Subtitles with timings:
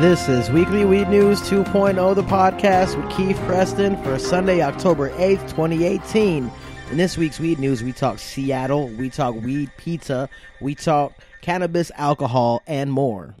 [0.00, 5.40] This is Weekly Weed News 2.0, the podcast with Kief Preston for Sunday, October 8th,
[5.50, 6.48] 2018.
[6.92, 10.28] In this week's Weed News, we talk Seattle, we talk weed pizza,
[10.60, 13.34] we talk cannabis, alcohol, and more.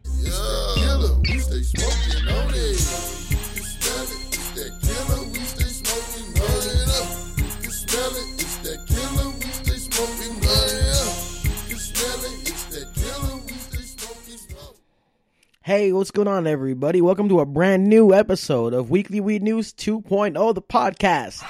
[15.68, 17.02] Hey, what's going on, everybody?
[17.02, 21.42] Welcome to a brand new episode of Weekly Weed News 2.0, the podcast.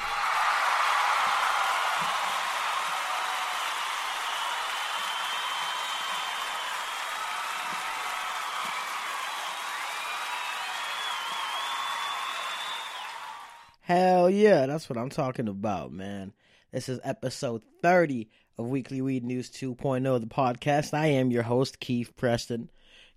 [13.82, 16.32] Hell yeah, that's what I'm talking about, man.
[16.72, 18.28] This is episode 30
[18.58, 20.92] of Weekly Weed News 2.0, the podcast.
[20.92, 22.68] I am your host, Kief Preston.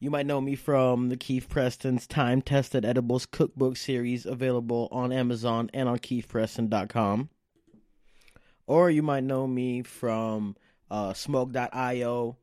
[0.04, 5.12] You might know me from the Kief Preston's Time Tested Edibles Cookbook series available on
[5.12, 7.30] Amazon and on KiefPreston.com.
[8.66, 10.56] Or you might know me from
[10.90, 12.36] uh, Smoke.io.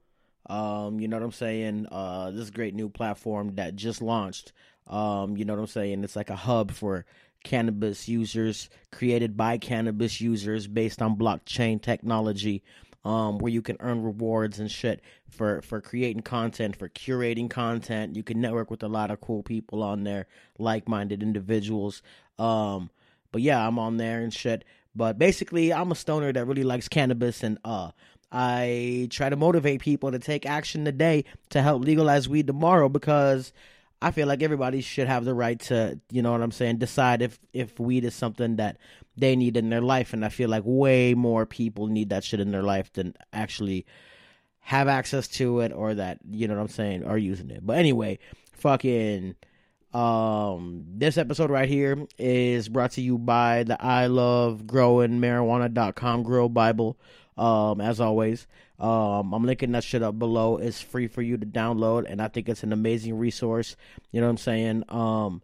[0.48, 1.88] Um, you know what I'm saying?
[1.90, 4.52] Uh, this great new platform that just launched.
[4.86, 6.04] Um, you know what I'm saying?
[6.04, 7.06] It's like a hub for
[7.42, 12.62] cannabis users, created by cannabis users based on blockchain technology,
[13.04, 18.16] um, where you can earn rewards and shit for, for creating content, for curating content.
[18.16, 20.26] You can network with a lot of cool people on there,
[20.58, 22.02] like minded individuals.
[22.38, 22.90] Um,
[23.32, 24.64] but yeah, I'm on there and shit.
[24.94, 27.92] But basically, I'm a stoner that really likes cannabis and uh,
[28.30, 33.52] I try to motivate people to take action today to help legalize weed tomorrow because
[34.00, 37.20] I feel like everybody should have the right to, you know what I'm saying, decide
[37.20, 38.78] if if weed is something that
[39.16, 42.38] they need in their life and I feel like way more people need that shit
[42.40, 43.86] in their life than actually
[44.60, 47.66] have access to it or that, you know what I'm saying, are using it.
[47.66, 48.18] But anyway,
[48.52, 49.34] fucking
[49.94, 56.24] um this episode right here is brought to you by the I love growing marijuana.com
[56.24, 56.98] grow bible
[57.38, 58.46] um as always
[58.78, 60.58] um, I'm linking that shit up below.
[60.58, 63.76] It's free for you to download, and I think it's an amazing resource.
[64.12, 64.84] You know what I'm saying?
[64.88, 65.42] Um,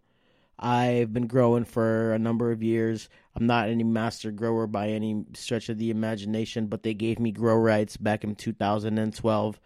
[0.57, 3.09] I've been growing for a number of years.
[3.35, 7.31] I'm not any master grower by any stretch of the imagination, but they gave me
[7.31, 9.59] grow rights back in 2012.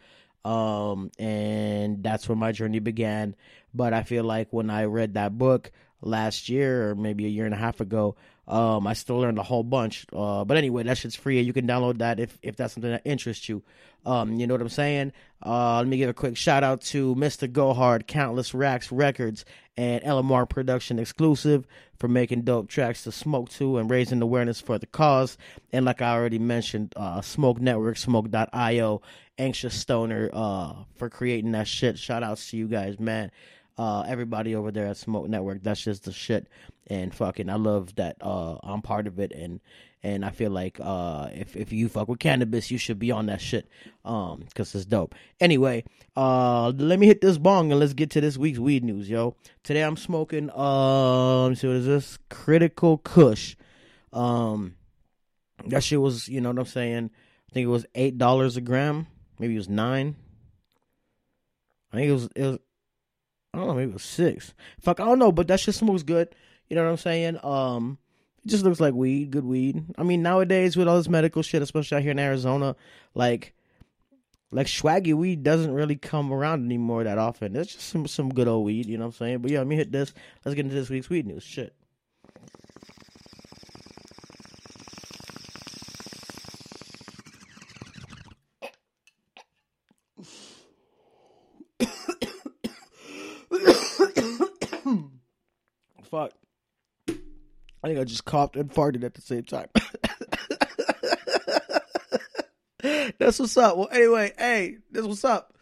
[0.45, 3.35] Um, and that's where my journey began.
[3.73, 5.71] But I feel like when I read that book
[6.01, 8.15] last year or maybe a year and a half ago,
[8.49, 10.07] um, I still learned a whole bunch.
[10.11, 11.39] Uh, but anyway, that shit's free.
[11.39, 13.63] You can download that if, if that's something that interests you.
[14.05, 15.11] Um, you know what I'm saying?
[15.45, 17.51] Uh, let me give a quick shout out to Mr.
[17.51, 19.45] Gohard, Countless Racks Records,
[19.77, 21.67] and LMR Production Exclusive
[21.97, 25.37] for making dope tracks to smoke to and raising awareness for the cause.
[25.71, 29.01] And like I already mentioned, uh, Smoke Network, Smoke.io,
[29.37, 31.99] Anxious Stoner, uh, for creating that shit.
[31.99, 33.31] Shout outs to you guys, man
[33.79, 35.63] uh, everybody over there at Smoke Network.
[35.63, 36.47] That's just the shit.
[36.87, 39.31] And fucking, I love that uh, I'm part of it.
[39.31, 39.61] And
[40.03, 43.27] and I feel like uh, if if you fuck with cannabis, you should be on
[43.27, 43.69] that shit.
[44.03, 45.15] Um, cause it's dope.
[45.39, 45.85] Anyway,
[46.17, 49.37] uh, let me hit this bong and let's get to this week's weed news, yo.
[49.63, 50.49] Today I'm smoking.
[50.51, 52.19] Um, me see what is this?
[52.29, 53.55] Critical Kush.
[54.11, 54.75] Um,
[55.67, 57.11] that shit was, you know what I'm saying.
[57.49, 59.07] I think it was eight dollars a gram.
[59.39, 60.17] Maybe it was nine.
[61.93, 62.59] I think it was it was
[63.53, 64.53] I don't know, maybe it was six.
[64.79, 66.33] Fuck, I don't know, but that shit smokes good.
[66.69, 67.39] You know what I'm saying?
[67.43, 67.97] Um,
[68.45, 69.83] it just looks like weed, good weed.
[69.97, 72.75] I mean, nowadays with all this medical shit, especially out here in Arizona,
[73.15, 73.53] like
[74.51, 77.55] like swaggy weed doesn't really come around anymore that often.
[77.55, 79.39] It's just some some good old weed, you know what I'm saying?
[79.39, 80.13] But yeah, let me hit this.
[80.45, 81.43] Let's get into this week's weed news.
[81.43, 81.75] Shit.
[96.09, 96.33] Fuck.
[97.99, 99.67] I just coughed and farted at the same time.
[103.19, 103.77] That's what's up.
[103.77, 105.53] Well, anyway, hey, this what's up.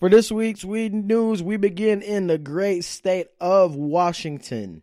[0.00, 4.82] For this week's weed news, we begin in the great state of Washington.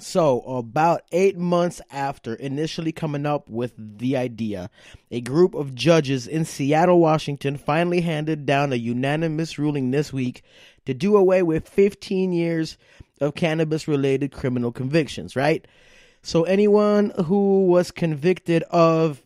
[0.00, 4.70] So, about eight months after initially coming up with the idea,
[5.10, 10.42] a group of judges in Seattle, Washington finally handed down a unanimous ruling this week
[10.86, 12.78] to do away with 15 years
[13.20, 15.66] of cannabis related criminal convictions, right?
[16.22, 19.22] So, anyone who was convicted of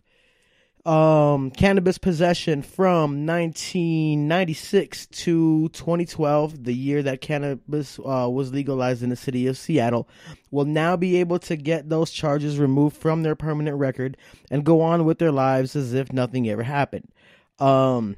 [0.85, 9.11] um, cannabis possession from 1996 to 2012, the year that cannabis uh, was legalized in
[9.11, 10.09] the city of Seattle,
[10.51, 14.17] will now be able to get those charges removed from their permanent record
[14.51, 17.09] and go on with their lives as if nothing ever happened.
[17.59, 18.17] Um,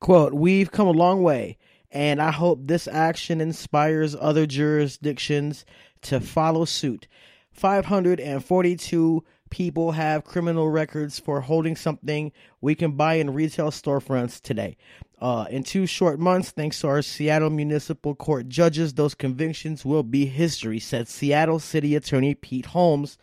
[0.00, 1.58] Quote, We've come a long way,
[1.90, 5.64] and I hope this action inspires other jurisdictions
[6.02, 7.08] to follow suit.
[7.52, 14.76] 542 people have criminal records for holding something we can buy in retail storefronts today.
[15.20, 20.02] Uh, in two short months, thanks to our Seattle Municipal Court judges, those convictions will
[20.02, 23.16] be history, said Seattle City Attorney Pete Holmes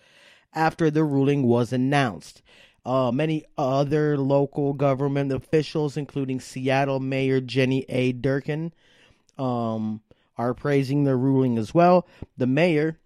[0.53, 2.41] after the ruling was announced.
[2.85, 8.11] Uh, many other local government officials, including Seattle Mayor Jenny A.
[8.11, 8.71] Durkan,
[9.37, 10.01] um,
[10.37, 12.07] are praising the ruling as well.
[12.37, 12.99] The mayor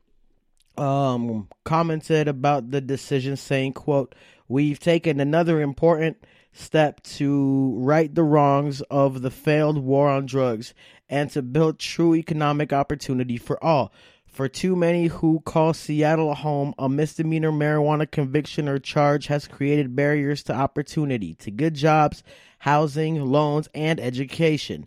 [0.79, 4.15] um, commented about the decision, saying, "quote
[4.47, 6.17] We've taken another important
[6.53, 10.73] step to right the wrongs of the failed war on drugs
[11.09, 13.91] and to build true economic opportunity for all."
[14.37, 19.95] For too many who call Seattle home, a misdemeanor marijuana conviction or charge has created
[19.95, 22.21] barriers to opportunity, to good jobs,
[22.59, 24.85] housing, loans, and education.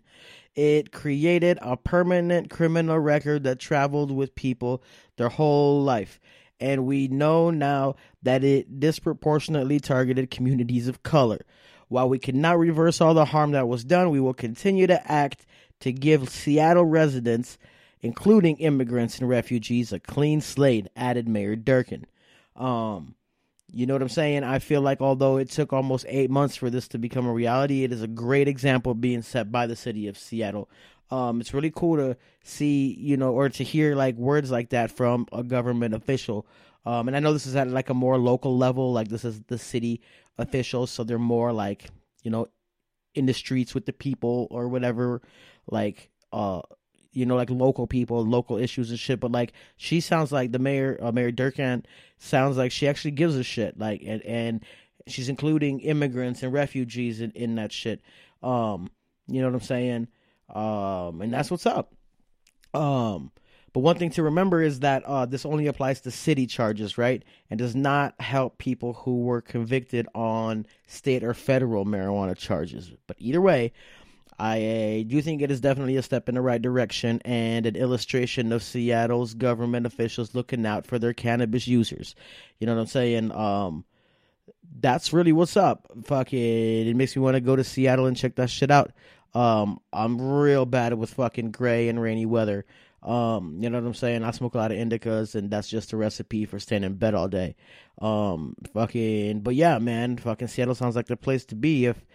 [0.55, 4.83] It created a permanent criminal record that traveled with people
[5.21, 6.19] their whole life.
[6.59, 11.39] And we know now that it disproportionately targeted communities of color.
[11.87, 15.45] While we cannot reverse all the harm that was done, we will continue to act
[15.79, 17.57] to give Seattle residents
[18.01, 22.05] including immigrants and refugees, a clean slate, added Mayor Durkan.
[22.55, 23.15] Um,
[23.71, 24.43] you know what I'm saying?
[24.43, 27.83] I feel like although it took almost eight months for this to become a reality,
[27.83, 30.69] it is a great example being set by the city of Seattle.
[31.11, 34.91] Um, it's really cool to see, you know, or to hear like words like that
[34.91, 36.47] from a government official.
[36.85, 39.41] Um, and I know this is at like a more local level, like this is
[39.41, 40.01] the city
[40.37, 41.89] officials, so they're more like,
[42.23, 42.47] you know,
[43.13, 45.21] in the streets with the people or whatever,
[45.69, 46.61] like, uh,
[47.11, 49.19] you know, like local people, local issues and shit.
[49.19, 51.83] But like, she sounds like the mayor, uh, Mayor Durkan,
[52.17, 53.77] sounds like she actually gives a shit.
[53.77, 54.65] Like, and and
[55.07, 58.01] she's including immigrants and refugees in, in that shit.
[58.41, 58.89] Um,
[59.27, 60.07] you know what I'm saying?
[60.51, 61.93] Um, and that's what's up.
[62.73, 63.31] Um,
[63.73, 67.23] but one thing to remember is that uh, this only applies to city charges, right?
[67.49, 72.91] And does not help people who were convicted on state or federal marijuana charges.
[73.07, 73.71] But either way,
[74.37, 78.51] I do think it is definitely a step in the right direction and an illustration
[78.51, 82.15] of Seattle's government officials looking out for their cannabis users.
[82.59, 83.31] You know what I'm saying?
[83.31, 83.85] Um,
[84.79, 85.91] that's really what's up.
[86.03, 86.87] Fuck it.
[86.87, 88.91] It makes me want to go to Seattle and check that shit out.
[89.33, 92.65] Um, I'm real bad with fucking gray and rainy weather.
[93.03, 94.23] Um, you know what I'm saying?
[94.23, 97.15] I smoke a lot of indicas, and that's just a recipe for staying in bed
[97.15, 97.55] all day.
[97.99, 102.05] Um, fucking, but yeah, man, fucking Seattle sounds like the place to be if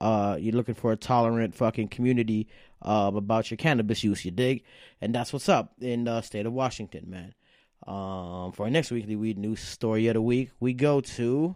[0.00, 2.48] uh, you're looking for a tolerant fucking community
[2.82, 4.64] uh, about your cannabis use, you dig?
[5.00, 7.34] And that's what's up in the state of Washington, man.
[7.86, 11.54] Um, for our next weekly weed news story of the week, we go to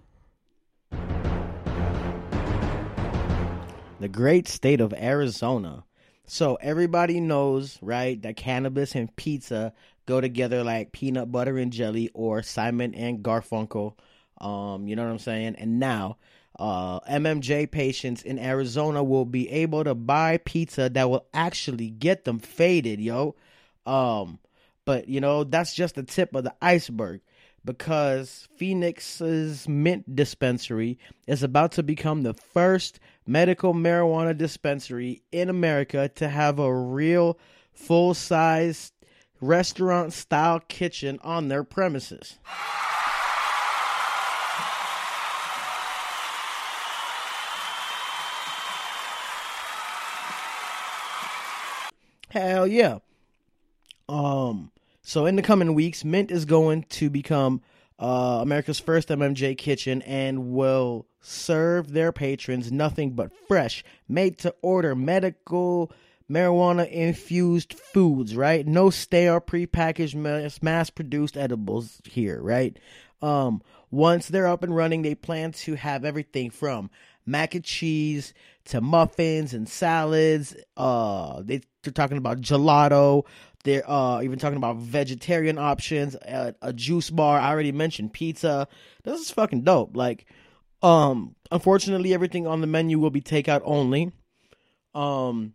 [4.01, 5.85] the great state of Arizona.
[6.27, 9.73] So everybody knows, right, that cannabis and pizza
[10.07, 13.95] go together like peanut butter and jelly or Simon and Garfunkel.
[14.41, 15.57] Um, you know what I'm saying?
[15.57, 16.19] And now
[16.59, 22.25] uh, MMJ patients in Arizona will be able to buy pizza that will actually get
[22.25, 23.37] them faded, yo.
[23.85, 24.39] Um,
[24.85, 27.21] but you know that's just the tip of the iceberg
[27.67, 36.09] because Phoenix's Mint dispensary is about to become the first medical marijuana dispensary in America
[36.15, 37.39] to have a real
[37.73, 38.93] full size
[39.41, 42.39] restaurant style kitchen on their premises.
[52.31, 52.99] Hell yeah.
[54.09, 54.71] Um,
[55.07, 57.63] so in the coming weeks, Mint is going to become
[57.97, 64.53] uh, America's first MMJ kitchen and will serve their patrons nothing but fresh, made to
[64.63, 65.93] order medical
[66.29, 68.67] marijuana infused foods, right?
[68.67, 70.17] No stale prepackaged
[70.61, 72.77] mass, produced edibles here, right?
[73.23, 76.91] Um, once they're up and running, they plan to have everything from
[77.25, 78.35] mac and cheese
[78.65, 80.57] to muffins and salads.
[80.77, 83.25] Uh, they, they're talking about gelato.
[83.67, 87.41] They're uh, even talking about vegetarian options, a, a juice bar.
[87.41, 88.69] I already mentioned pizza.
[89.03, 89.97] This is fucking dope.
[89.97, 90.27] Like,
[90.85, 94.13] um, unfortunately, everything on the menu will be takeout only.
[94.95, 95.55] Um,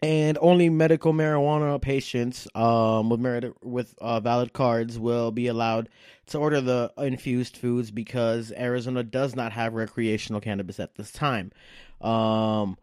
[0.00, 5.90] and only medical marijuana patients um, with merit, with uh, valid cards will be allowed
[6.28, 11.52] to order the infused foods because Arizona does not have recreational cannabis at this time.
[12.00, 12.78] Um,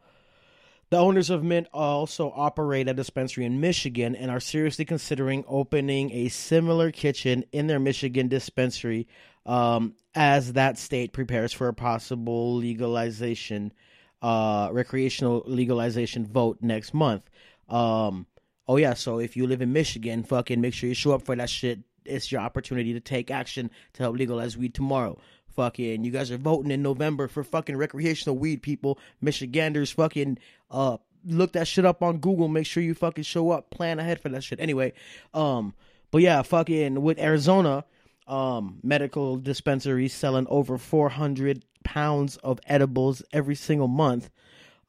[0.90, 6.12] the owners of Mint also operate a dispensary in Michigan and are seriously considering opening
[6.12, 9.08] a similar kitchen in their Michigan dispensary
[9.46, 13.74] um, as that state prepares for a possible legalization
[14.22, 17.30] uh, recreational legalization vote next month.
[17.70, 18.26] Um,
[18.68, 21.36] oh yeah, so if you live in Michigan, fucking make sure you show up for
[21.36, 21.80] that shit.
[22.06, 25.20] It's your opportunity to take action to help legalize weed tomorrow.
[25.56, 29.00] Fucking, you guys are voting in November for fucking recreational weed, people.
[29.22, 30.38] Michiganders, fucking,
[30.70, 32.48] uh, look that shit up on Google.
[32.48, 33.70] Make sure you fucking show up.
[33.70, 34.60] Plan ahead for that shit.
[34.60, 34.94] Anyway,
[35.34, 35.74] um,
[36.12, 37.86] but yeah, fucking with Arizona,
[38.28, 44.30] um, medical dispensaries selling over 400 pounds of edibles every single month.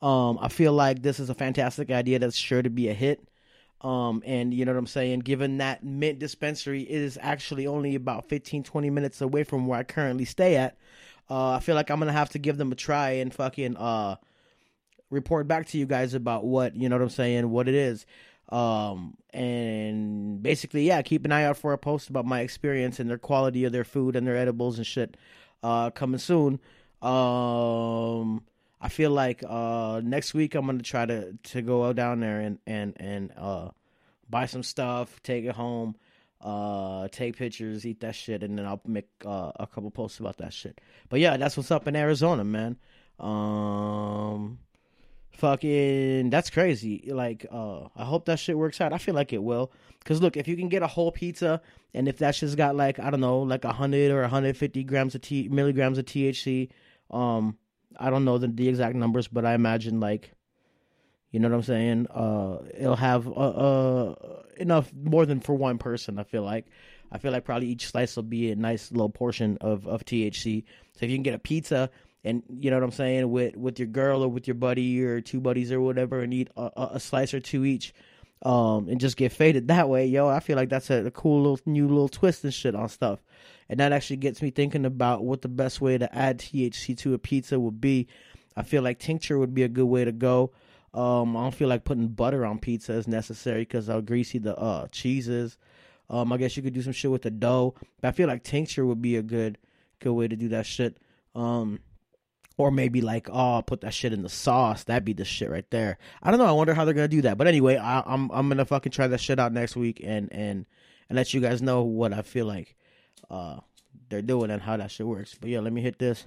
[0.03, 3.27] Um, I feel like this is a fantastic idea that's sure to be a hit.
[3.83, 5.21] Um, and you know what I'm saying?
[5.21, 9.83] Given that Mint Dispensary is actually only about 15, 20 minutes away from where I
[9.83, 10.77] currently stay at,
[11.29, 14.17] uh, I feel like I'm gonna have to give them a try and fucking uh
[15.11, 18.07] report back to you guys about what you know what I'm saying, what it is.
[18.49, 23.11] Um, and basically, yeah, keep an eye out for a post about my experience and
[23.11, 25.17] their quality of their food and their edibles and shit.
[25.63, 26.61] Uh, coming soon.
[27.03, 28.45] Um,
[28.81, 32.59] I feel like uh next week I'm gonna try to to go down there and
[32.67, 33.71] and and uh
[34.29, 35.97] buy some stuff, take it home,
[36.41, 40.39] uh take pictures, eat that shit, and then I'll make uh, a couple posts about
[40.39, 40.81] that shit.
[41.09, 42.77] But yeah, that's what's up in Arizona, man.
[43.19, 44.59] Um
[45.37, 49.43] fucking that's crazy like uh i hope that shit works out i feel like it
[49.43, 51.61] will because look if you can get a whole pizza
[51.93, 55.21] and if that shit's got like i don't know like 100 or 150 grams of
[55.21, 56.71] t milligrams of thc
[57.11, 57.59] um
[57.99, 60.33] i don't know the, the exact numbers but i imagine like
[61.33, 62.07] you know what i'm saying?
[62.07, 64.15] Uh it'll have uh, uh
[64.57, 66.67] enough more than for one person i feel like.
[67.13, 70.65] I feel like probably each slice will be a nice little portion of of thc
[70.95, 71.91] so if you can get a pizza
[72.27, 75.21] and you know what I'm saying with with your girl or with your buddy or
[75.21, 77.95] two buddies or whatever, and eat a, a slice or two each,
[78.43, 80.27] um, and just get faded that way, yo.
[80.29, 83.21] I feel like that's a, a, cool little new little twist and shit on stuff,
[83.69, 87.15] and that actually gets me thinking about what the best way to add THC to
[87.15, 88.09] a pizza would be.
[88.57, 90.53] I feel like tincture would be a good way to go.
[90.95, 94.57] Um, I don't feel like putting butter on pizza is necessary because how greasy the
[94.57, 95.59] uh, cheese is.
[96.09, 98.45] Um, I guess you could do some shit with the dough, but I feel like
[98.45, 99.59] tincture would be a good
[99.99, 100.99] good way to do that shit.
[101.35, 101.81] Um,
[102.59, 104.85] or maybe like, oh, put that shit in the sauce.
[104.85, 105.99] That'd be the shit right there.
[106.23, 106.47] I don't know.
[106.47, 107.37] I wonder how they're gonna do that.
[107.37, 110.33] But anyway, I, am I'm, I'm gonna fucking try that shit out next week and
[110.33, 110.65] and
[111.09, 112.77] and let you guys know what I feel like
[113.31, 113.59] uh
[114.09, 115.37] they're doing and how that shit works.
[115.41, 116.27] But yeah, let me hit this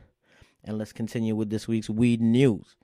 [0.64, 2.76] and let's continue with this week's weed news.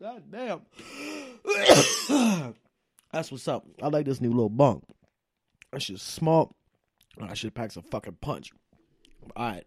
[0.00, 0.62] God damn.
[3.12, 3.64] That's what's up.
[3.82, 4.84] I like this new little bunk.
[5.72, 6.54] That shit's small.
[7.20, 8.52] I should pack some fucking punch.
[9.34, 9.64] All right.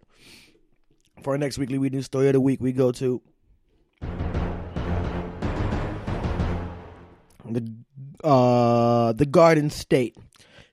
[1.23, 3.21] For our next weekly we do story of the week, we go to
[7.43, 7.73] the
[8.23, 10.15] uh the Garden State.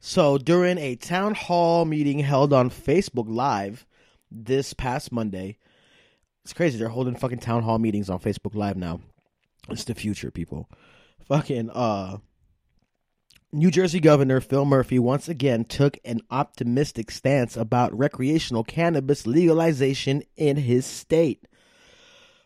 [0.00, 3.87] So during a town hall meeting held on Facebook Live
[4.30, 5.56] this past Monday,
[6.44, 6.78] it's crazy.
[6.78, 9.00] They're holding fucking town hall meetings on Facebook Live now.
[9.70, 10.68] It's the future, people.
[11.26, 12.18] Fucking uh
[13.54, 20.23] New Jersey Governor Phil Murphy once again took an optimistic stance about recreational cannabis legalization
[20.38, 21.44] in his state.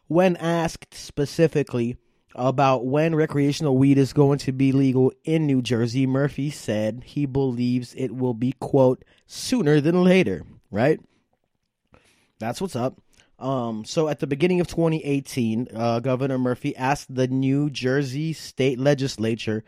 [0.09, 1.97] When asked specifically
[2.35, 7.25] about when recreational weed is going to be legal in New Jersey, Murphy said he
[7.25, 10.99] believes it will be, quote, sooner than later, right?
[12.41, 13.01] That's what's up.
[13.39, 18.81] Um, so at the beginning of 2018, uh, Governor Murphy asked the New Jersey state
[18.81, 19.63] legislature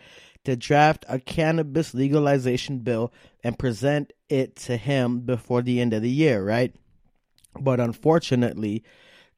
[0.44, 6.02] to draft a cannabis legalization bill and present it to him before the end of
[6.02, 6.74] the year, right?
[7.58, 8.84] But unfortunately,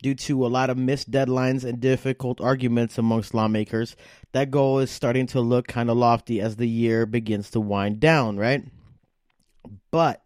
[0.03, 3.97] due to a lot of missed deadlines and difficult arguments amongst lawmakers,
[4.33, 8.01] that goal is starting to look kind of lofty as the year begins to wind
[8.01, 8.65] down, right?
[9.91, 10.23] But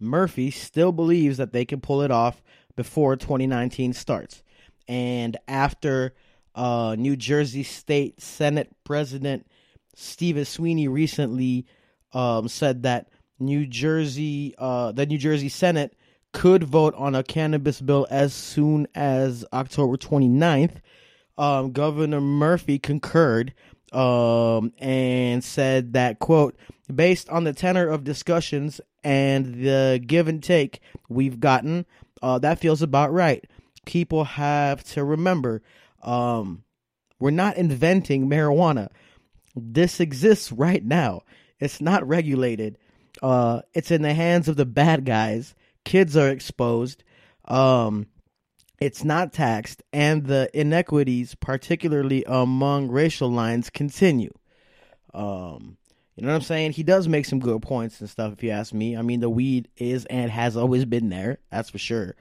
[0.00, 2.42] Murphy still believes that they can pull it off
[2.76, 4.42] before 2019 starts.
[4.86, 6.14] And after
[6.54, 9.46] uh, New Jersey State Senate President
[9.98, 11.66] Stephen Sweeney recently
[12.12, 13.08] um, said that
[13.40, 15.96] New Jersey, uh, the New Jersey Senate
[16.32, 20.76] could vote on a cannabis bill as soon as October 29th.
[21.36, 23.54] Um, Governor Murphy concurred
[23.92, 26.56] um, and said that, quote,
[26.92, 31.86] based on the tenor of discussions and the give and take we've gotten,
[32.22, 33.44] uh, that feels about right.
[33.84, 35.60] People have to remember
[36.02, 36.62] um,
[37.18, 38.90] we're not inventing marijuana.
[39.64, 41.22] This exists right now.
[41.60, 42.78] It's not regulated.
[43.22, 45.54] Uh, it's in the hands of the bad guys.
[45.84, 47.02] kids are exposed.
[47.46, 48.06] Um,
[48.80, 54.32] it's not taxed, and the inequities, particularly among racial lines, continue.
[55.12, 55.78] Um,
[56.14, 56.72] you know what I'm saying?
[56.72, 58.96] He does make some good points and stuff, if you ask me.
[58.96, 62.14] I mean, the weed is and has always been there, that's for sure.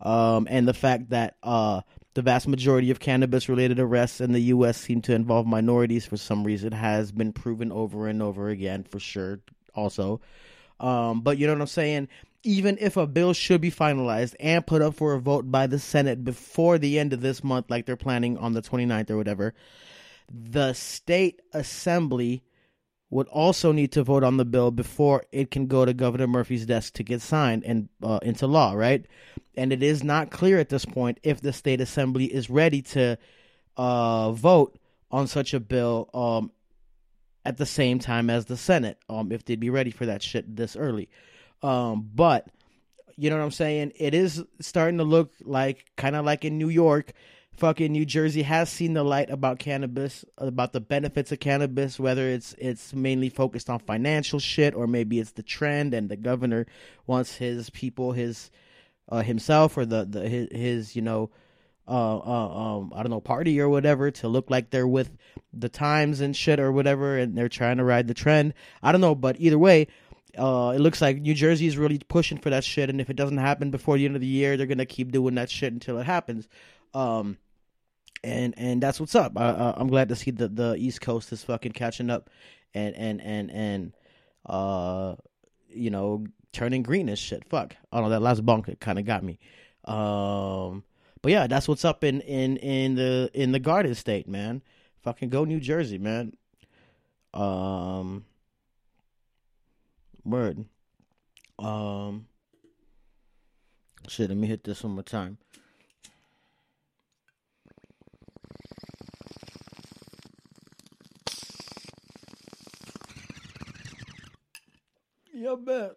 [0.00, 1.82] Um, and the fact that uh,
[2.14, 4.78] the vast majority of cannabis related arrests in the U.S.
[4.78, 8.98] seem to involve minorities for some reason has been proven over and over again, for
[8.98, 9.40] sure,
[9.74, 10.20] also.
[10.78, 12.08] Um, but you know what I'm saying?
[12.42, 15.78] Even if a bill should be finalized and put up for a vote by the
[15.78, 19.54] Senate before the end of this month, like they're planning on the 29th or whatever,
[20.28, 22.42] the state assembly
[23.12, 26.64] would also need to vote on the bill before it can go to Governor Murphy's
[26.64, 29.04] desk to get signed and uh, into law, right?
[29.54, 33.18] And it is not clear at this point if the state assembly is ready to
[33.76, 34.78] uh, vote
[35.10, 36.52] on such a bill um,
[37.44, 40.56] at the same time as the Senate, um, if they'd be ready for that shit
[40.56, 41.10] this early.
[41.62, 42.46] Um, but
[43.18, 43.92] you know what I'm saying?
[43.96, 47.12] It is starting to look like kind of like in New York
[47.56, 52.28] fucking New Jersey has seen the light about cannabis, about the benefits of cannabis, whether
[52.28, 56.66] it's it's mainly focused on financial shit or maybe it's the trend and the governor
[57.06, 58.50] wants his people, his
[59.08, 61.30] uh, himself or the the his, his you know
[61.86, 65.10] uh, uh um I don't know party or whatever to look like they're with
[65.52, 68.54] the times and shit or whatever and they're trying to ride the trend.
[68.82, 69.88] I don't know, but either way,
[70.38, 73.16] uh, it looks like New Jersey is really pushing for that shit, and if it
[73.16, 75.98] doesn't happen before the end of the year, they're gonna keep doing that shit until
[75.98, 76.48] it happens.
[76.94, 77.38] Um,
[78.24, 79.32] and and that's what's up.
[79.36, 82.30] I, am glad to see the the East Coast is fucking catching up,
[82.74, 83.92] and and and and
[84.46, 85.16] uh,
[85.68, 87.44] you know, turning green and shit.
[87.48, 88.10] Fuck, don't know.
[88.10, 89.38] That last bunk kind of got me.
[89.84, 90.84] Um,
[91.20, 94.62] but yeah, that's what's up in in in the in the Garden State, man.
[95.02, 96.34] Fucking go New Jersey, man.
[97.34, 98.24] Um,
[100.24, 100.64] word.
[101.58, 102.26] Um,
[104.08, 104.28] shit.
[104.28, 105.38] Let me hit this one more time.
[115.64, 115.88] Yeah,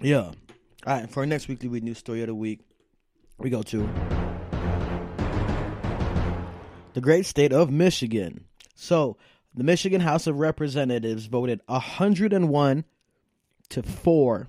[0.00, 0.20] yeah.
[0.20, 0.34] All
[0.86, 1.10] right.
[1.10, 2.60] For our next weekly news story of the week,
[3.38, 3.88] we go to
[6.92, 8.44] the great state of Michigan.
[8.74, 9.16] So,
[9.54, 12.84] the Michigan House of Representatives voted 101
[13.70, 14.48] to 4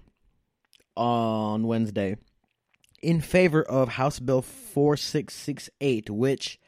[0.97, 2.17] on Wednesday
[3.05, 6.59] in favor of House Bill 4668, which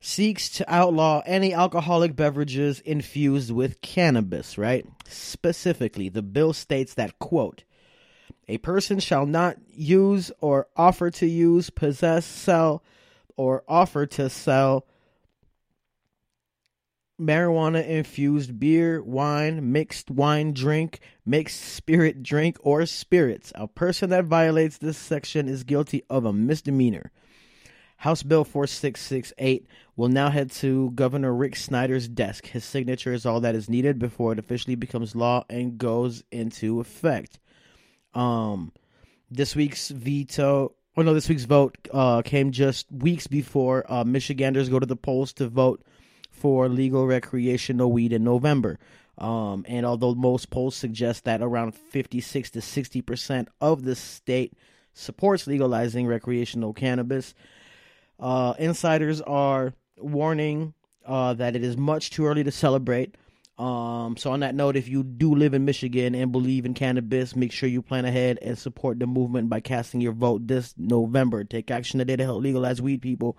[0.00, 4.84] seeks to outlaw any alcoholic beverages infused with cannabis, right?
[5.06, 7.62] Specifically, the bill states that, quote,
[8.48, 12.82] a person shall not use or offer to use, possess, sell,
[13.36, 14.84] or offer to sell
[17.20, 23.52] marijuana infused beer, wine, mixed wine drink, mixed spirit drink, or spirits.
[23.54, 27.12] A person that violates this section is guilty of a misdemeanor.
[28.02, 32.46] House Bill 4668 will now head to Governor Rick Snyder's desk.
[32.46, 36.80] His signature is all that is needed before it officially becomes law and goes into
[36.80, 37.38] effect.
[38.12, 38.72] Um,
[39.30, 44.68] this week's veto, oh no, this week's vote uh, came just weeks before uh, Michiganders
[44.68, 45.84] go to the polls to vote
[46.42, 48.76] for legal recreational weed in November.
[49.16, 54.54] Um, and although most polls suggest that around 56 to 60 percent of the state
[54.92, 57.32] supports legalizing recreational cannabis,
[58.18, 60.74] uh, insiders are warning
[61.06, 63.14] uh, that it is much too early to celebrate.
[63.56, 67.36] Um, so on that note, if you do live in Michigan and believe in cannabis,
[67.36, 71.44] make sure you plan ahead and support the movement by casting your vote this November.
[71.44, 73.38] Take action today to help legalize weed, people.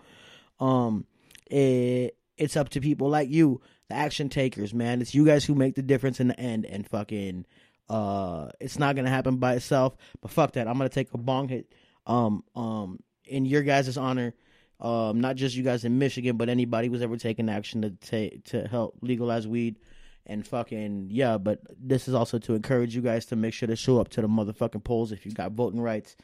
[0.62, 1.06] Um,
[1.52, 5.02] it, it's up to people like you, the action takers, man.
[5.02, 6.65] It's you guys who make the difference in the end.
[6.65, 7.46] And fucking,
[7.89, 9.96] uh, it's not gonna happen by itself.
[10.22, 10.67] But fuck that.
[10.67, 11.74] I'm gonna take a bong hit,
[12.06, 14.34] um, um, in your guys' honor.
[14.80, 18.43] Um, not just you guys in Michigan, but anybody who's ever taken action to take
[18.46, 19.78] to help legalize weed.
[20.26, 23.76] And fucking yeah, but this is also to encourage you guys to make sure to
[23.76, 26.15] show up to the motherfucking polls if you got voting rights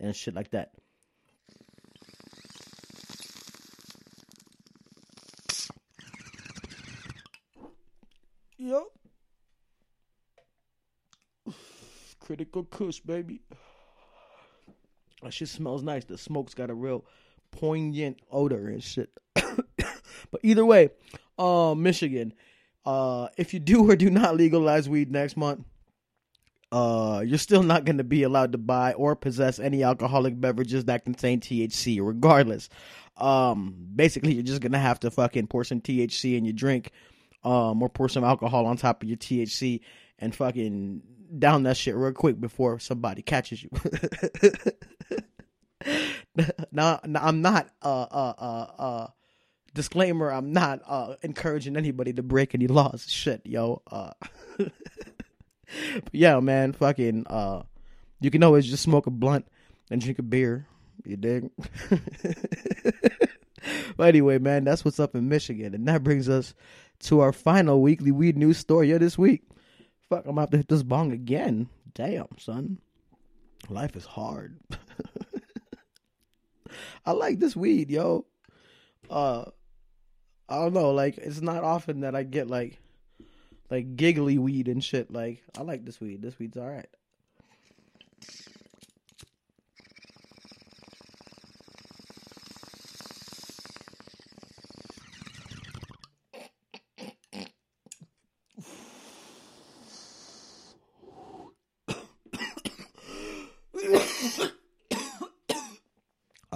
[0.00, 0.72] and shit like that.
[8.58, 8.82] Yep.
[12.20, 13.40] Critical Kush, baby.
[15.22, 16.04] That shit smells nice.
[16.04, 17.04] The smoke's got a real
[17.50, 19.10] poignant odor and shit.
[19.34, 20.90] but either way,
[21.38, 22.34] uh, Michigan,
[22.84, 25.64] uh, if you do or do not legalize weed next month,
[26.70, 30.84] uh, you're still not going to be allowed to buy or possess any alcoholic beverages
[30.84, 32.68] that contain THC, regardless.
[33.16, 36.92] Um, basically, you're just going to have to fucking pour some THC in your drink,
[37.44, 39.80] um, or pour some alcohol on top of your THC
[40.18, 41.02] and fucking
[41.38, 43.70] down that shit real quick before somebody catches you.
[46.72, 49.06] now, now, I'm not, uh, uh, uh, uh,
[49.74, 53.06] disclaimer, I'm not, uh, encouraging anybody to break any laws.
[53.08, 53.82] Shit, yo.
[53.90, 54.12] Uh,
[56.12, 57.62] yeah, man, fucking, uh,
[58.20, 59.46] you can always just smoke a blunt
[59.90, 60.66] and drink a beer.
[61.04, 61.50] You dig?
[63.96, 65.74] but anyway, man, that's what's up in Michigan.
[65.74, 66.54] And that brings us
[67.00, 69.42] to our final weekly weed news story of this week.
[70.08, 71.68] Fuck, I'm about to hit this bong again.
[71.94, 72.78] Damn, son.
[73.68, 74.58] Life is hard.
[77.04, 78.26] I like this weed, yo.
[79.10, 79.44] Uh
[80.48, 82.78] I don't know, like it's not often that I get like
[83.70, 85.10] like giggly weed and shit.
[85.10, 86.22] Like I like this weed.
[86.22, 86.88] This weed's all right.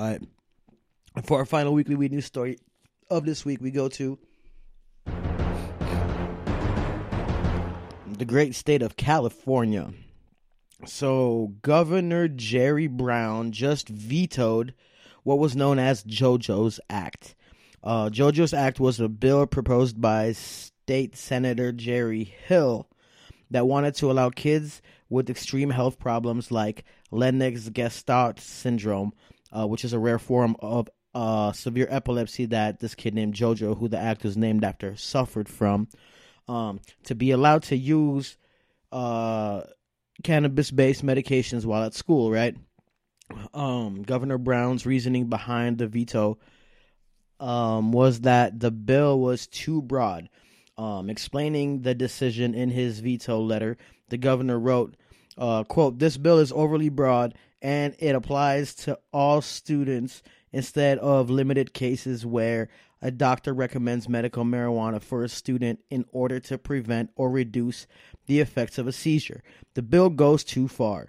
[0.02, 0.22] All right.
[1.22, 2.58] For our final weekly weed news story
[3.08, 4.18] of this week, we go to
[8.18, 9.92] the great state of California.
[10.86, 14.74] So, Governor Jerry Brown just vetoed
[15.22, 17.36] what was known as JoJo's Act.
[17.84, 22.88] Uh, JoJo's Act was a bill proposed by State Senator Jerry Hill
[23.52, 29.12] that wanted to allow kids with extreme health problems like Lennox-Gastaut syndrome,
[29.52, 33.78] uh, which is a rare form of uh, severe epilepsy that this kid named JoJo,
[33.78, 35.88] who the act was named after, suffered from,
[36.48, 38.36] um, to be allowed to use
[38.90, 39.62] uh,
[40.22, 42.30] cannabis-based medications while at school.
[42.30, 42.56] Right?
[43.52, 46.38] Um, Governor Brown's reasoning behind the veto
[47.40, 50.28] um, was that the bill was too broad.
[50.78, 53.76] Um, explaining the decision in his veto letter,
[54.08, 54.96] the governor wrote,
[55.36, 60.22] uh, quote, this bill is overly broad and it applies to all students
[60.52, 62.68] instead of limited cases where
[63.00, 67.86] a doctor recommends medical marijuana for a student in order to prevent or reduce
[68.26, 69.42] the effects of a seizure.
[69.74, 71.08] The bill goes too far,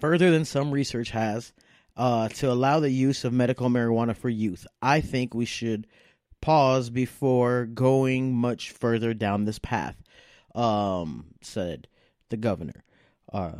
[0.00, 1.52] further than some research has,
[1.96, 4.66] uh, to allow the use of medical marijuana for youth.
[4.80, 5.86] I think we should
[6.40, 9.96] pause before going much further down this path,
[10.54, 11.88] um, said
[12.30, 12.84] the governor.
[13.32, 13.52] Uh,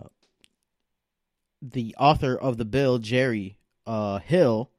[1.73, 4.71] the author of the bill, Jerry uh, Hill,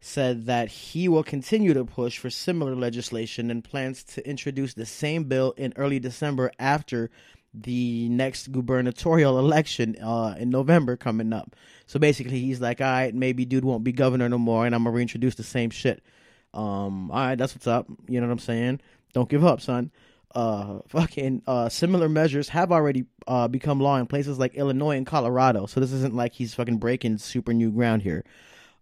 [0.00, 4.86] said that he will continue to push for similar legislation and plans to introduce the
[4.86, 7.10] same bill in early December after
[7.52, 11.54] the next gubernatorial election uh, in November coming up.
[11.86, 14.84] So basically, he's like, all right, maybe dude won't be governor no more, and I'm
[14.84, 16.02] gonna reintroduce the same shit.
[16.54, 17.86] Um, all right, that's what's up.
[18.08, 18.80] You know what I'm saying?
[19.12, 19.90] Don't give up, son.
[20.32, 25.06] Uh, fucking uh, similar measures have already uh become law in places like Illinois and
[25.06, 25.66] Colorado.
[25.66, 28.24] So this isn't like he's fucking breaking super new ground here.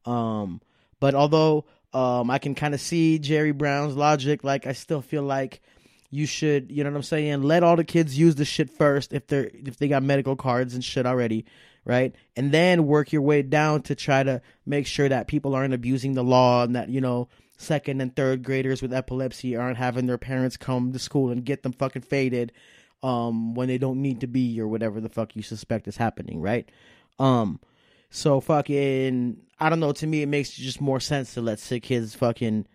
[0.04, 0.60] Um,
[1.00, 5.22] but although um I can kind of see Jerry Brown's logic, like I still feel
[5.22, 5.62] like
[6.10, 7.42] you should, you know what I'm saying?
[7.42, 10.74] Let all the kids use the shit first if they're if they got medical cards
[10.74, 11.44] and shit already,
[11.84, 12.14] right?
[12.36, 16.14] And then work your way down to try to make sure that people aren't abusing
[16.14, 20.16] the law and that, you know, second and third graders with epilepsy aren't having their
[20.16, 22.52] parents come to school and get them fucking faded
[23.02, 26.40] um when they don't need to be or whatever the fuck you suspect is happening,
[26.40, 26.70] right?
[27.18, 27.60] Um
[28.10, 31.82] so fucking I don't know, to me it makes just more sense to let sick
[31.82, 32.66] kids fucking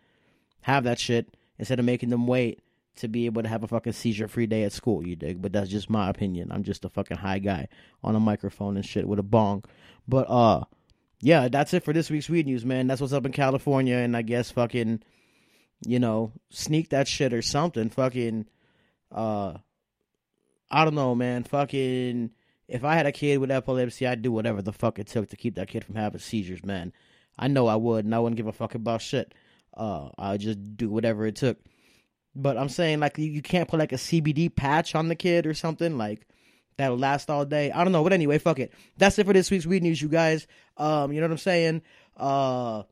[0.62, 2.60] have that shit instead of making them wait
[2.98, 5.42] to be able to have a fucking seizure free day at school, you dig?
[5.42, 6.52] But that's just my opinion.
[6.52, 7.68] I'm just a fucking high guy
[8.04, 9.64] on a microphone and shit with a bong.
[10.08, 10.66] But uh
[11.24, 12.88] yeah, that's it for this week's weed news, man.
[12.88, 15.02] That's what's up in California and I guess fucking
[15.86, 17.90] you know, sneak that shit or something.
[17.90, 18.46] Fucking
[19.12, 19.54] uh
[20.70, 21.44] I don't know, man.
[21.44, 22.32] Fucking
[22.68, 25.38] if I had a kid with epilepsy, I'd do whatever the fuck it took to
[25.38, 26.92] keep that kid from having seizures, man.
[27.38, 29.34] I know I would, and I wouldn't give a fuck about shit.
[29.76, 31.58] Uh, I'd just do whatever it took.
[32.36, 35.46] But I'm saying like you, you can't put like a CBD patch on the kid
[35.46, 36.28] or something like
[36.78, 37.72] that'll last all day.
[37.72, 38.74] I don't know, but anyway, fuck it.
[38.98, 40.48] That's it for this week's weed news, you guys.
[40.78, 41.82] Um, you know what I'm saying?
[42.18, 42.84] Uh,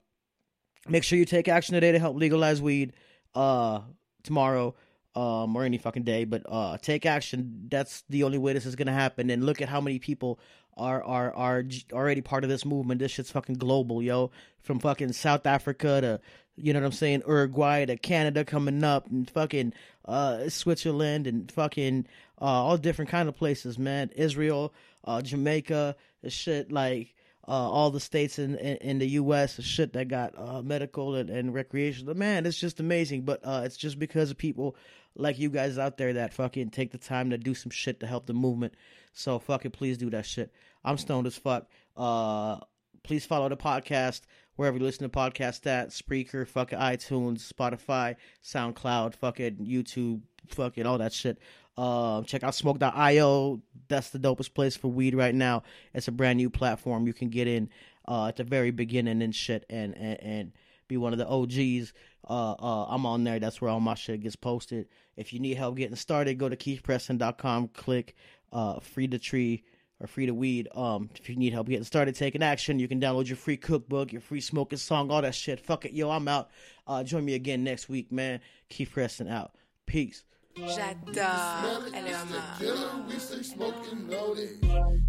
[0.87, 2.93] make sure you take action today to help legalize weed.
[3.33, 3.81] Uh,
[4.23, 4.75] tomorrow.
[5.15, 6.23] Um, or any fucking day.
[6.25, 7.67] But uh, take action.
[7.69, 9.29] That's the only way this is gonna happen.
[9.29, 10.39] And look at how many people
[10.77, 12.99] are are are already part of this movement.
[12.99, 14.31] This shit's fucking global, yo.
[14.61, 16.21] From fucking South Africa to
[16.55, 19.73] you know what I'm saying, Uruguay to Canada coming up, and fucking
[20.05, 22.05] uh, Switzerland and fucking
[22.41, 24.11] uh, all different kind of places, man.
[24.15, 24.73] Israel,
[25.05, 25.95] uh, Jamaica,
[26.27, 27.15] shit like
[27.47, 29.61] uh, all the states in, in, in the U.S.
[29.61, 32.15] shit that got uh, medical and, and recreational.
[32.15, 33.23] Man, it's just amazing.
[33.23, 34.75] But uh, it's just because of people
[35.15, 38.07] like you guys out there that fucking take the time to do some shit to
[38.07, 38.73] help the movement.
[39.13, 40.51] So fucking please do that shit.
[40.83, 41.67] I'm stoned as fuck.
[41.95, 42.59] Uh,
[43.03, 44.21] please follow the podcast
[44.55, 50.97] wherever you listen to podcasts at Spreaker, fucking iTunes, Spotify, SoundCloud, fucking YouTube, fucking all
[50.99, 51.39] that shit.
[51.77, 53.61] Uh, check out smoke.io.
[53.87, 55.63] That's the dopest place for weed right now.
[55.93, 57.69] It's a brand new platform you can get in
[58.07, 60.51] uh, at the very beginning and shit and, and, and
[60.91, 61.93] be one of the OGs.
[62.29, 63.39] Uh, uh, I'm on there.
[63.39, 64.87] That's where all my shit gets posted.
[65.15, 68.15] If you need help getting started, go to kiefpreston.com, click
[68.51, 69.63] uh, free the tree
[70.01, 70.67] or free to weed.
[70.75, 74.11] Um, if you need help getting started, taking action, you can download your free cookbook,
[74.11, 75.59] your free smoking song, all that shit.
[75.59, 76.49] Fuck it, yo, I'm out.
[76.85, 78.41] Uh, join me again next week, man.
[78.69, 79.55] Kief Preston out.
[79.85, 80.23] Peace.
[80.57, 83.07] J'adore LMA.
[83.07, 84.63] We stay smoking on it.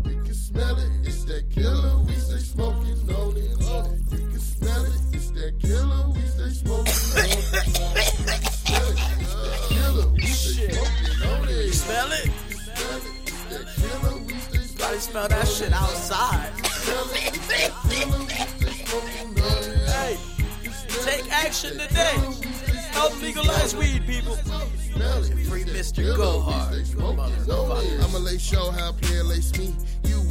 [0.09, 0.91] You can smell it.
[1.03, 1.99] It's that killer.
[2.07, 3.37] We stay smoking on
[15.73, 16.53] smell that shit outside.
[19.89, 20.19] hey,
[21.03, 22.17] take action today.
[22.93, 24.37] Help legalize weed, people.
[24.37, 26.17] Free Mr.
[26.17, 26.85] Go Hard.
[28.03, 29.75] I'ma lay show how player lace me.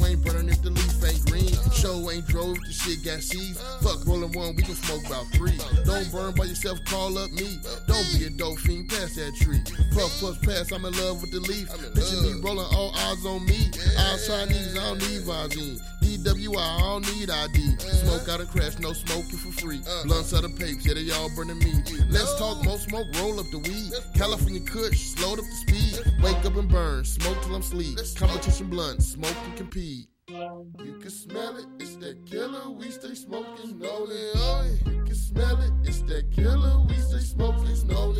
[0.04, 1.52] Ain't burning if the leaf ain't green.
[1.72, 3.60] Show ain't drove, the shit got seeds.
[3.82, 5.58] Fuck rolling one, we can smoke about three.
[5.84, 7.58] Don't burn by yourself, call up me.
[7.86, 9.62] Don't be a dope fiend, pass that tree.
[9.94, 11.68] Puff, puff, pass, I'm in love with the leaf.
[11.94, 13.70] Picture me rolling all eyes on me.
[13.98, 15.91] All Chinese, I don't need Visine.
[16.22, 17.76] DWI, I don't need ID.
[17.78, 19.80] Smoke out and crash, no smoking for free.
[20.04, 21.72] Blunts out of papes, yeah, they all burning me.
[22.10, 23.92] Let's talk more smoke, roll up the weed.
[24.16, 26.12] California Kush, slowed up the speed.
[26.22, 27.98] Wake up and burn, smoke till I'm sleep.
[28.16, 30.06] Competition blunt, smoke and compete.
[30.28, 32.70] You can smell it, it's that killer.
[32.70, 36.84] We stay smoking, it, oh You can smell it, it's that killer.
[36.88, 38.14] We stay smoking, it, oh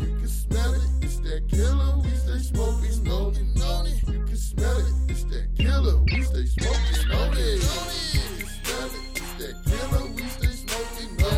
[0.00, 1.98] You can smell it, it's that killer.
[2.02, 3.32] We stay smoking, know
[3.86, 4.08] it.
[4.08, 5.09] You can smell it,
[5.62, 5.96] killer.
[6.04, 7.60] We stay smoking, know it,
[8.12, 10.04] You can smell it, it's that killer.
[10.16, 11.36] We stay smoking, know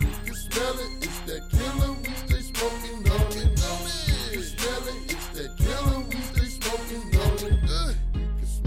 [0.00, 1.92] You can smell it, it's that killer.
[2.02, 5.98] We stay smoking, know You can smell it, it's that killer.
[6.00, 7.96] We stay smoking, know it,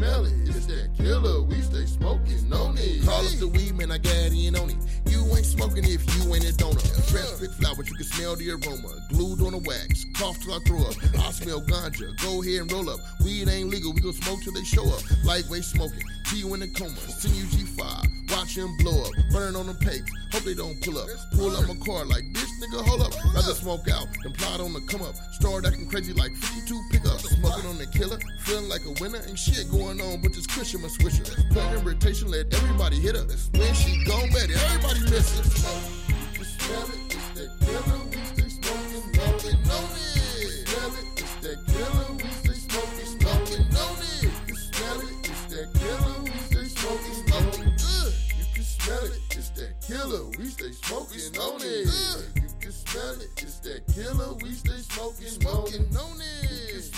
[0.04, 0.34] smell it.
[0.48, 1.42] It's that killer.
[1.44, 2.76] We stay smoking on.
[3.06, 4.78] Call up the weed man, I got in on it.
[5.24, 6.80] You ain't smoking if you ain't a donor.
[6.80, 8.92] Fresh pick flowers, you can smell the aroma.
[9.10, 10.96] Glued on the wax, cough till I throw up.
[11.18, 12.12] I smell ganja.
[12.22, 13.00] Go ahead and roll up.
[13.24, 15.02] Weed ain't legal, we gon' smoke till they show up.
[15.24, 16.98] Lightweight smoking, T in the coma.
[17.08, 19.12] Send you G5, watch him blow up.
[19.32, 21.08] Burn on them papes, hope they don't pull up.
[21.36, 23.14] Pull up my car like, bitch, nigga, hold up.
[23.34, 25.16] Rather smoke out than plot on the come up.
[25.34, 27.30] Start acting crazy like 52 pickups.
[27.30, 29.20] Smoking on the killer, feeling like a winner.
[29.28, 31.28] Ain't shit going on, but just cushion my swisher.
[31.78, 33.26] In rotation, let everybody hit her.
[33.58, 35.44] When she gone, bet everybody miss her.
[36.38, 38.13] You smell it, it's that killer.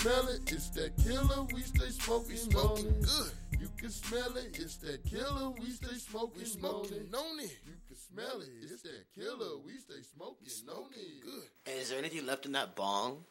[0.06, 1.42] Smell it, it's that killer.
[1.52, 3.32] We stay smoking, smoking good.
[3.58, 5.50] You can smell it, it's that killer.
[5.50, 7.58] We stay smoking, smoking on it.
[7.66, 9.58] You can smell it, it's that killer.
[9.64, 11.24] We stay smoking, on it.
[11.24, 11.72] Good.
[11.80, 13.24] Is there anything left in that bong?